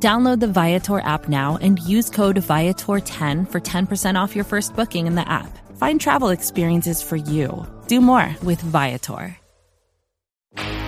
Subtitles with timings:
[0.00, 5.08] Download the Viator app now and use code Viator10 for 10% off your first booking
[5.08, 5.50] in the app.
[5.76, 7.66] Find travel experiences for you.
[7.88, 9.36] Do more with Viator.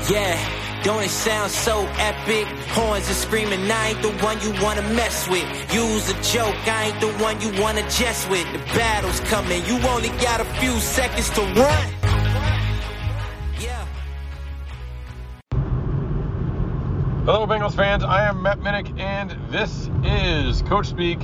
[0.08, 2.46] Yeah, don't it sound so epic?
[2.68, 5.44] Horns are screaming, I ain't the one you wanna mess with.
[5.74, 8.46] Use a joke, I ain't the one you wanna jest with.
[8.52, 12.09] The battle's coming, you only got a few seconds to run.
[17.32, 18.02] Hello, Bengals fans.
[18.02, 21.20] I am Matt Minich, and this is Coach Speak.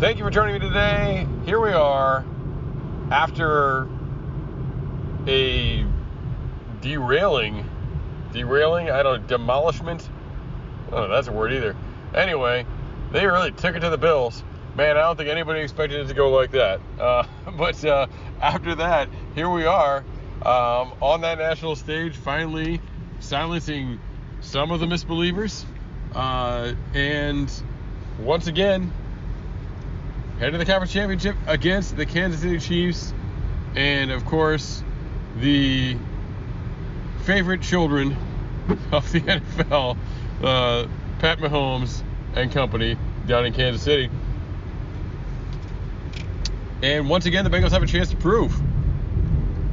[0.00, 1.24] Thank you for joining me today.
[1.44, 2.24] Here we are
[3.12, 3.88] after
[5.28, 5.86] a
[6.80, 7.64] derailing,
[8.32, 10.10] derailing, I don't know, demolishment.
[10.90, 11.76] Oh, that's a word either.
[12.12, 12.66] Anyway,
[13.12, 14.42] they really took it to the Bills.
[14.74, 16.80] Man, I don't think anybody expected it to go like that.
[16.98, 17.24] Uh,
[17.56, 18.08] but uh,
[18.40, 19.98] after that, here we are
[20.44, 22.80] um, on that national stage, finally
[23.20, 24.00] silencing
[24.42, 25.64] some of the misbelievers.
[26.14, 27.50] Uh, and
[28.18, 28.92] once again,
[30.38, 33.14] head to the conference championship against the Kansas City Chiefs,
[33.74, 34.82] and of course,
[35.38, 35.96] the
[37.22, 38.16] favorite children
[38.92, 39.96] of the NFL,
[40.42, 40.86] uh,
[41.20, 42.02] Pat Mahomes
[42.34, 44.10] and company down in Kansas City.
[46.82, 48.54] And once again, the Bengals have a chance to prove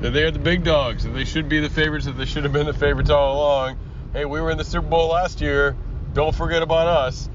[0.01, 2.43] that they are the big dogs, that they should be the favorites, that they should
[2.43, 3.77] have been the favorites all along.
[4.11, 5.77] Hey, we were in the Super Bowl last year.
[6.13, 7.29] Don't forget about us.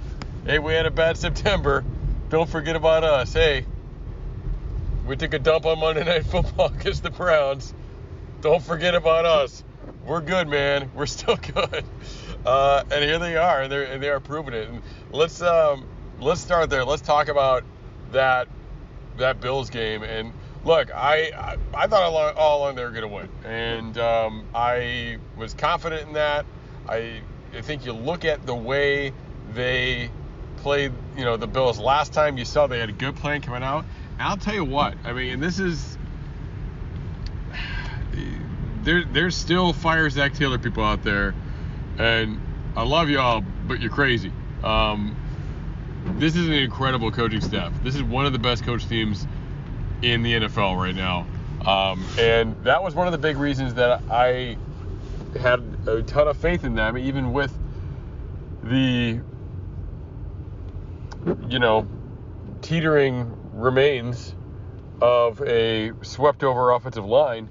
[0.44, 1.84] Hey, we had a bad September.
[2.30, 3.32] Don't forget about us.
[3.32, 3.64] Hey,
[5.06, 7.72] we took a dump on Monday Night Football against the Browns.
[8.40, 9.62] Don't forget about us.
[10.04, 10.90] We're good, man.
[10.96, 11.84] We're still good.
[12.44, 14.68] Uh, and here they are, and, and they are proving it.
[14.68, 14.82] And
[15.12, 15.86] let's um,
[16.18, 16.84] let's start there.
[16.84, 17.62] Let's talk about
[18.10, 18.48] that
[19.18, 20.02] that Bills game.
[20.02, 20.32] And
[20.64, 23.96] look, I I, I thought all along, all along they were going to win, and
[23.96, 26.44] um, I was confident in that.
[26.88, 27.20] I
[27.56, 29.12] I think you look at the way
[29.52, 30.10] they
[30.58, 32.36] played, you know, the Bills last time.
[32.38, 33.84] You saw they had a good plan coming out.
[34.14, 34.94] And I'll tell you what.
[35.04, 35.98] I mean, and this is
[38.82, 39.04] there.
[39.04, 41.34] There's still fire Zac Taylor people out there,
[41.98, 42.40] and
[42.76, 44.32] I love y'all, but you're crazy.
[44.62, 45.16] Um,
[46.18, 47.72] this is an incredible coaching staff.
[47.82, 49.26] This is one of the best coach teams
[50.02, 51.26] in the NFL right now.
[51.66, 54.58] Um, and that was one of the big reasons that I
[55.38, 57.56] had a ton of faith in them, even with
[58.62, 59.20] the,
[61.48, 61.86] you know,
[62.62, 64.34] teetering remains
[65.00, 67.48] of a swept over offensive line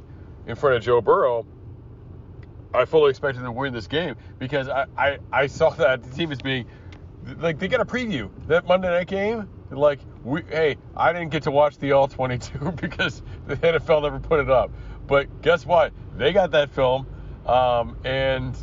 [0.47, 1.45] in front of Joe Burrow.
[2.73, 6.09] I fully expected them to win this game because I, I, I saw that the
[6.09, 6.65] team is being
[7.39, 9.47] like they got a preview that Monday night game.
[9.71, 14.19] Like we, hey, I didn't get to watch the all 22 because the NFL never
[14.19, 14.71] put it up.
[15.07, 15.93] But guess what?
[16.17, 17.07] They got that film,
[17.45, 18.55] um, and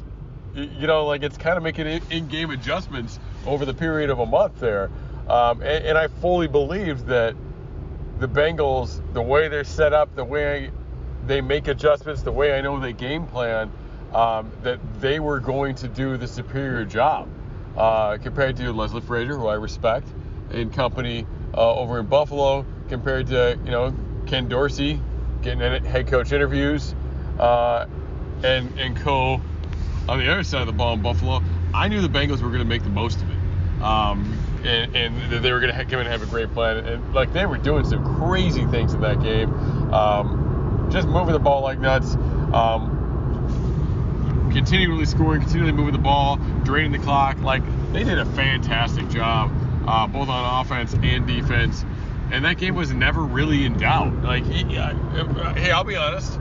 [0.55, 4.59] you know, like it's kind of making in-game adjustments over the period of a month
[4.61, 4.91] there.
[5.29, 7.37] Um, and, and I fully believed that
[8.19, 10.71] the Bengals, the way they're set up, the way
[11.27, 13.71] they make adjustments, the way I know they game plan,
[14.13, 17.29] um, that they were going to do the superior job
[17.77, 20.09] uh, compared to Leslie Frazier, who I respect,
[20.51, 23.95] and company uh, over in Buffalo, compared to you know
[24.27, 25.01] Ken Dorsey
[25.43, 26.95] getting head coach interviews
[27.39, 27.87] uh,
[28.45, 29.41] and and co
[30.09, 31.43] on the other side of the ball in Buffalo.
[31.73, 33.83] I knew the Bengals were going to make the most of it.
[33.83, 36.79] Um, and, and, they were going to come in and have a great plan.
[36.79, 39.53] And like they were doing some crazy things in that game,
[39.93, 42.15] um, just moving the ball like nuts.
[42.53, 42.99] Um,
[44.53, 47.39] continually scoring, continually moving the ball, draining the clock.
[47.39, 47.62] Like
[47.93, 49.50] they did a fantastic job,
[49.87, 51.84] uh, both on offense and defense.
[52.33, 54.23] And that game was never really in doubt.
[54.23, 56.38] Like, hey, I'll be honest,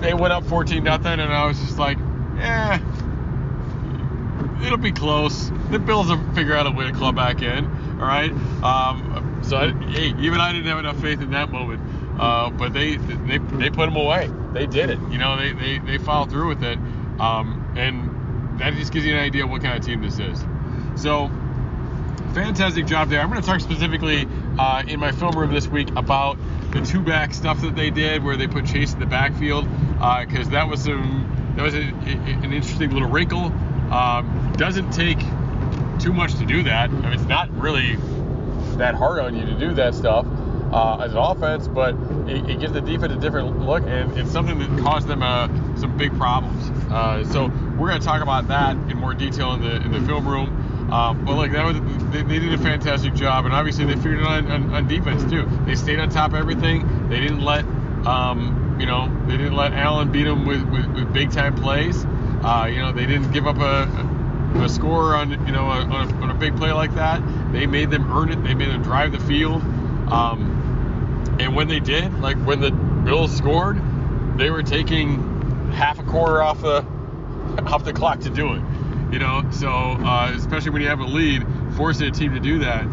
[0.00, 1.98] they went up 14 nothing, and I was just like,
[2.38, 2.78] eh,
[4.64, 5.50] it'll be close.
[5.70, 7.64] The Bills will figure out a way to claw back in.
[8.00, 8.30] All right.
[8.62, 11.82] Um, so I, hey, even I didn't have enough faith in that moment.
[12.18, 14.28] Uh, but they they they put them away.
[14.52, 14.98] They did it.
[15.10, 16.78] You know, they they, they followed through with it.
[17.20, 20.44] Um, and that just gives you an idea what kind of team this is.
[20.96, 21.28] So,
[22.34, 23.20] fantastic job there.
[23.20, 24.26] I'm going to talk specifically
[24.58, 26.36] uh, in my film room this week about
[26.72, 30.48] the two back stuff that they did, where they put Chase in the backfield, because
[30.48, 33.46] uh, that was some that was a, a, an interesting little wrinkle.
[33.92, 35.18] Um, doesn't take
[35.98, 36.90] too much to do that.
[36.90, 37.96] I mean, it's not really
[38.76, 40.26] that hard on you to do that stuff
[40.72, 41.94] uh, as an offense, but
[42.28, 45.48] it, it, gives the defense a different look, and it's something that caused them uh,
[45.76, 46.70] some big problems.
[46.90, 47.46] Uh, so
[47.78, 50.77] we're going to talk about that in more detail in the in the film room.
[50.90, 51.78] Um, but like that was,
[52.12, 54.88] they, they, did a fantastic job, and obviously they figured it out on, on, on,
[54.88, 55.46] defense too.
[55.66, 57.08] They stayed on top of everything.
[57.10, 57.66] They didn't let,
[58.06, 62.06] um, you know, they didn't let Allen beat them with, with, with big time plays.
[62.42, 66.10] Uh, you know, they didn't give up a, a score on, you know, a, on,
[66.10, 67.20] a, on, a, big play like that.
[67.52, 68.42] They made them earn it.
[68.42, 69.60] They made them drive the field.
[70.10, 73.78] Um, and when they did, like when the Bills scored,
[74.38, 76.84] they were taking half a quarter off the
[77.66, 78.62] off the clock to do it.
[79.12, 81.46] You know, so uh, especially when you have a lead,
[81.76, 82.84] forcing a team to do that,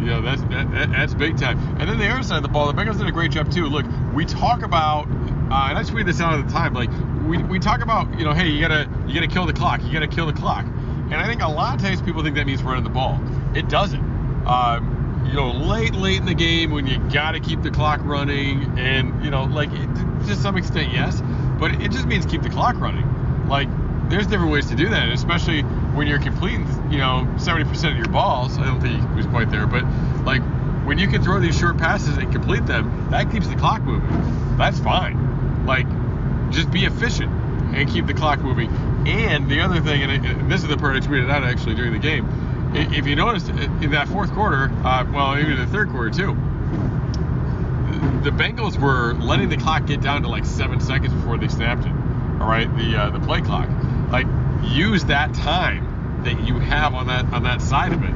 [0.00, 1.58] you know, that's that, that's big time.
[1.78, 3.66] And then the other side of the ball, the Bengals did a great job too.
[3.66, 3.84] Look,
[4.14, 6.90] we talk about, uh, and I tweeted this out at the time, like
[7.26, 9.92] we, we talk about, you know, hey, you gotta you gotta kill the clock, you
[9.92, 10.64] gotta kill the clock.
[10.64, 13.20] And I think a lot of times people think that means running the ball.
[13.54, 14.46] It doesn't.
[14.46, 18.78] Um, you know, late late in the game when you gotta keep the clock running,
[18.78, 19.94] and you know, like it,
[20.26, 21.20] to some extent, yes,
[21.58, 23.04] but it just means keep the clock running.
[23.48, 23.68] Like
[24.08, 28.08] there's different ways to do that, especially when you're completing, you know, 70% of your
[28.08, 28.58] balls.
[28.58, 29.84] I don't think he was quite there, but
[30.24, 30.42] like
[30.86, 34.56] when you can throw these short passes and complete them, that keeps the clock moving.
[34.56, 35.66] That's fine.
[35.66, 35.86] Like,
[36.50, 37.30] just be efficient
[37.74, 38.70] and keep the clock moving.
[39.06, 41.98] And the other thing, and this is the part I tweeted out actually during the
[41.98, 42.26] game.
[42.74, 46.34] If you noticed in that fourth quarter, uh, well, even the third quarter too,
[48.22, 51.84] the Bengals were letting the clock get down to like seven seconds before they snapped
[51.84, 51.92] it.
[52.40, 53.68] All right, the uh, the play clock.
[54.10, 54.26] Like
[54.62, 58.14] use that time that you have on that on that side of it.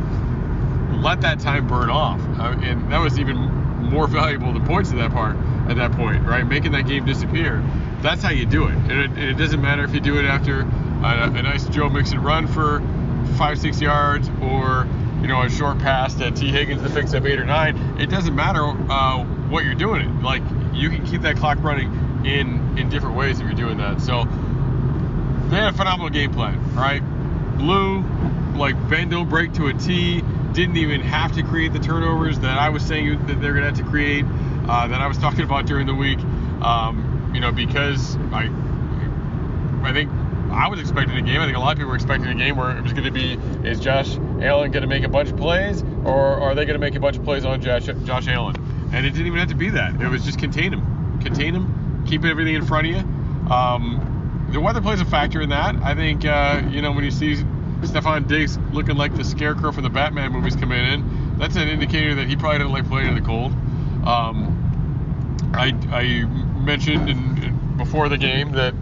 [1.00, 2.20] Let that time burn off.
[2.38, 5.36] Uh, and that was even more valuable than points at that part
[5.68, 6.46] at that point right?
[6.46, 7.62] Making that game disappear.
[8.00, 8.74] That's how you do it.
[8.74, 11.88] And it, and it doesn't matter if you do it after a, a nice joe
[11.88, 12.80] mixon run for
[13.36, 14.86] five six yards or
[15.20, 17.76] you know a short pass to Tee Higgins to fix up eight or nine.
[17.98, 20.22] It doesn't matter uh, what you're doing it.
[20.22, 20.42] Like
[20.72, 21.90] you can keep that clock running
[22.24, 24.24] in in different ways if you're doing that so
[25.52, 27.02] they had a phenomenal game plan, right?
[27.58, 28.02] Blue,
[28.56, 30.22] like bend don't break to a T.
[30.52, 33.76] Didn't even have to create the turnovers that I was saying that they're gonna have
[33.76, 34.24] to create.
[34.66, 36.18] Uh, that I was talking about during the week.
[36.62, 38.48] Um, you know, because I,
[39.82, 40.10] I think
[40.50, 41.40] I was expecting a game.
[41.40, 43.10] I think a lot of people were expecting a game where it was going to
[43.10, 43.34] be
[43.68, 46.84] is Josh Allen going to make a bunch of plays, or are they going to
[46.86, 48.56] make a bunch of plays on Josh, Josh Allen?
[48.92, 50.00] And it didn't even have to be that.
[50.00, 53.52] It was just contain him, contain him, keep everything in front of you.
[53.52, 55.76] Um, the weather plays a factor in that.
[55.76, 57.36] I think uh, you know when you see
[57.82, 62.14] Stefon Diggs looking like the scarecrow from the Batman movies coming in, that's an indicator
[62.14, 63.52] that he probably doesn't like playing in the cold.
[64.06, 64.58] Um,
[65.54, 66.24] I, I
[66.64, 68.74] mentioned in, in, before the game that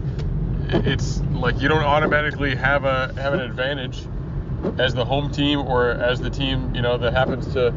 [0.69, 4.03] it's like you don't automatically have a have an advantage
[4.77, 7.73] as the home team or as the team you know that happens to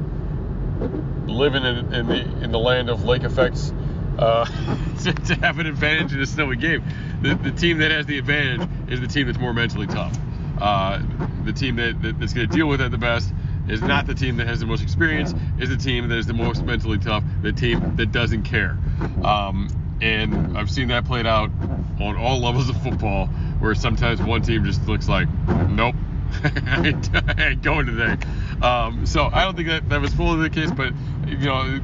[1.27, 3.73] live in, in the in the land of lake effects
[4.19, 4.45] uh,
[5.05, 6.83] to, to, have an advantage in a snowy game.
[7.23, 10.17] The, the, team that has the advantage is the team that's more mentally tough.
[10.61, 11.03] Uh,
[11.45, 13.33] the team that, that that's going to deal with it the best
[13.69, 15.35] is not the team that has the most experience.
[15.59, 17.25] Is the team that is the most mentally tough.
[17.43, 18.79] The team that doesn't care.
[19.23, 19.69] Um,
[20.01, 21.51] and I've seen that played out
[22.01, 25.29] on all levels of football, where sometimes one team just looks like,
[25.69, 25.95] nope,
[26.45, 28.17] I ain't going today.
[28.61, 30.93] Um, so I don't think that that was fully the case, but
[31.27, 31.81] you know,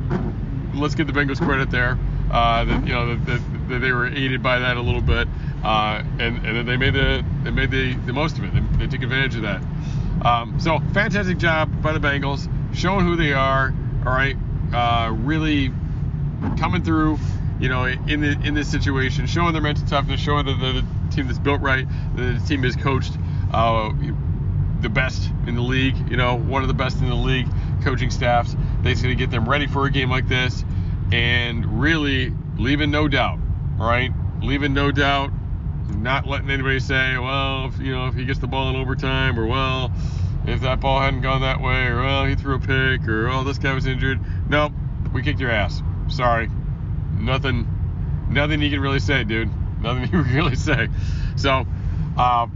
[0.75, 1.99] let's give the Bengals credit there
[2.31, 5.27] uh, that you know that, that, they were aided by that a little bit,
[5.65, 8.53] uh, and and they made the they made the, the most of it.
[8.53, 9.63] They, they took advantage of that.
[10.25, 13.75] Um, so fantastic job by the Bengals, showing who they are.
[14.07, 14.37] All right,
[14.73, 15.73] uh, really
[16.59, 17.19] coming through.
[17.59, 21.15] You know, in the in this situation, showing their mental toughness, showing that the, the
[21.15, 23.13] team that's built right, the team is coached
[23.53, 23.93] uh,
[24.81, 25.97] the best in the league.
[26.11, 27.49] You know, one of the best in the league
[27.83, 28.57] coaching staffs.
[28.83, 30.65] That's going to get them ready for a game like this
[31.13, 33.39] and really leaving no doubt,
[33.77, 34.11] right?
[34.43, 35.31] Leaving no doubt,
[35.97, 39.39] not letting anybody say, well, if, you know, if he gets the ball in overtime,
[39.39, 39.93] or well,
[40.47, 43.45] if that ball hadn't gone that way, or well, he threw a pick, or oh,
[43.45, 44.21] this guy was injured.
[44.49, 44.73] Nope,
[45.13, 45.83] we kicked your ass.
[46.09, 46.49] Sorry,
[47.19, 47.67] nothing,
[48.29, 49.51] nothing you can really say, dude.
[49.83, 50.89] Nothing you can really say.
[51.37, 51.67] So,
[52.17, 52.47] uh,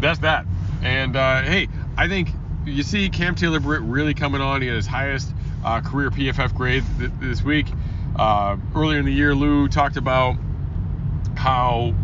[0.00, 0.46] that's that.
[0.82, 2.28] And uh, hey, I think
[2.64, 4.60] you see Cam Taylor Britt really coming on.
[4.60, 5.32] He had his highest
[5.64, 7.66] uh, career PFF grade th- this week.
[8.16, 10.36] Uh, earlier in the year, Lou talked about
[11.36, 11.94] how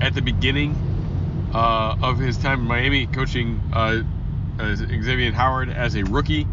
[0.00, 4.02] at the beginning uh, of his time in Miami coaching uh,
[4.76, 6.46] Xavier Howard as a rookie,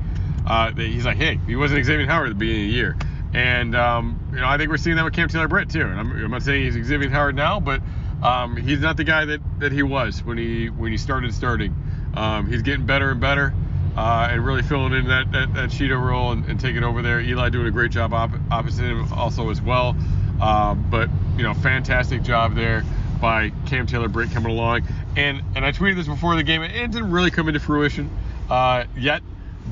[0.46, 2.98] uh, he's like, hey, he wasn't Xavier Howard at the beginning of the year.
[3.34, 5.82] And, um, you know, I think we're seeing that with Cam Taylor Britt, too.
[5.82, 7.82] And I'm, I'm not saying he's Xavier Howard now, but
[8.24, 11.76] um, he's not the guy that, that he was when he when he started starting.
[12.16, 13.54] Um, he's getting better and better.
[13.98, 17.20] Uh, and really filling in that, that, that Cheeto role and, and taking over there.
[17.20, 19.96] Eli doing a great job op- opposite him also as well.
[20.40, 22.84] Uh, but, you know, fantastic job there
[23.20, 24.84] by Cam Taylor Britt coming along.
[25.16, 26.62] And and I tweeted this before the game.
[26.62, 28.10] It didn't really come into fruition
[28.50, 29.24] uh, yet,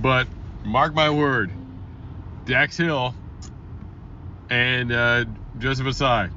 [0.01, 0.27] but
[0.63, 1.51] mark my word,
[2.45, 3.13] Dax Hill
[4.49, 5.25] and uh,
[5.59, 6.31] Joseph Ossai,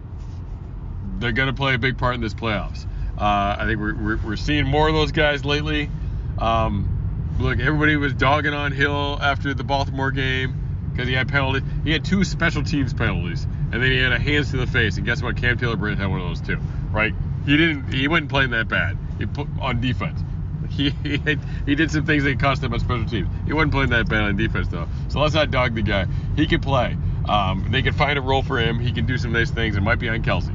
[1.19, 2.85] they're going to play a big part in this playoffs.
[3.17, 5.91] Uh, I think we're, we're, we're, seeing more of those guys lately.
[6.39, 6.98] Um,
[7.39, 11.63] look, everybody was dogging on Hill after the Baltimore game because he had penalties.
[11.85, 14.97] He had two special teams penalties, and then he had a hands to the face.
[14.97, 15.37] And guess what?
[15.37, 16.59] Cam Taylor Britt had one of those too,
[16.91, 17.15] right?
[17.47, 17.93] He didn't.
[17.93, 18.99] He wasn't playing that bad.
[19.19, 20.21] He put on defense.
[20.69, 23.29] He he, had, he did some things that cost him on special teams.
[23.47, 24.87] He wasn't playing that bad on defense though.
[25.09, 26.07] So let's not dog the guy.
[26.37, 26.95] He can play.
[27.27, 28.79] Um, they can find a role for him.
[28.79, 29.77] He can do some nice things.
[29.77, 30.55] It might be on Kelce.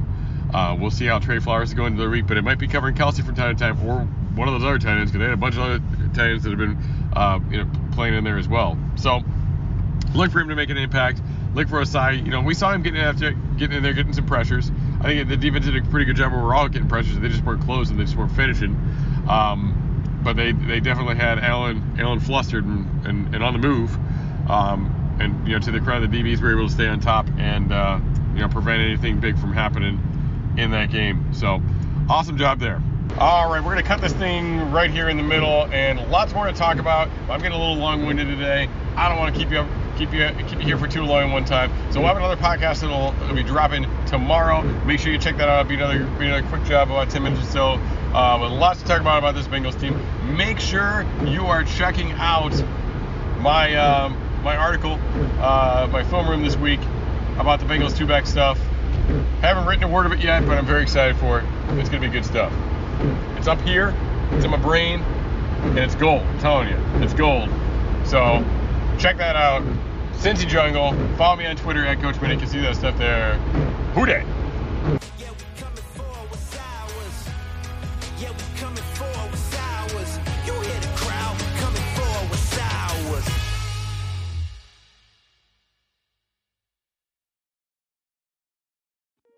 [0.54, 2.68] Uh, we'll see how Trey Flowers is going to the week, but it might be
[2.68, 4.04] covering Kelce from time to time, or
[4.36, 5.80] one of those other tight ends because they had a bunch of other
[6.14, 6.78] tight ends that have been
[7.14, 8.78] uh, you know playing in there as well.
[8.96, 9.20] So
[10.14, 11.20] look for him to make an impact.
[11.54, 12.24] Look for Ossai.
[12.24, 14.70] You know, we saw him getting after, getting in there, getting some pressures.
[15.00, 16.32] I think the defense did a pretty good job.
[16.32, 17.18] We're all getting pressures.
[17.20, 17.96] They just weren't closing.
[17.96, 18.74] They just weren't finishing.
[19.28, 23.94] Um, but they, they definitely had Allen Allen flustered and, and, and on the move.
[24.50, 27.28] Um, and you know, to the credit, the DBs were able to stay on top
[27.38, 28.00] and uh,
[28.34, 30.00] you know prevent anything big from happening
[30.56, 31.32] in that game.
[31.32, 31.62] So
[32.08, 32.82] awesome job there.
[33.12, 36.34] All right, we're going to cut this thing right here in the middle, and lots
[36.34, 37.08] more to talk about.
[37.28, 38.68] I'm getting a little long-winded today.
[38.96, 39.64] I don't want to keep you
[39.96, 41.70] keep you keep you here for too long in one time.
[41.92, 44.62] So we'll have another podcast that'll, that'll be dropping tomorrow.
[44.84, 45.60] Make sure you check that out.
[45.60, 47.64] It'll be another be another quick job about 10 minutes or so.
[48.14, 49.96] Uh, with lots to talk about about this Bengals team.
[50.36, 52.52] Make sure you are checking out
[53.38, 54.98] my um, my article,
[55.38, 56.80] uh, my film room this week
[57.38, 58.58] about the Bengals two back stuff.
[59.40, 61.44] Haven't written a word of it yet, but I'm very excited for it.
[61.78, 62.52] It's gonna be good stuff.
[63.36, 63.94] It's up here,
[64.32, 66.22] it's in my brain, and it's gold.
[66.22, 67.48] I'm telling you, it's gold.
[68.04, 68.44] So
[68.98, 69.62] check that out.
[70.14, 70.92] Cincy Jungle.
[71.16, 72.32] Follow me on Twitter at Coach Minich.
[72.34, 73.34] You can see that stuff there.
[73.94, 74.24] Who dey?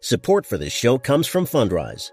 [0.01, 2.13] Support for this show comes from Fundrise.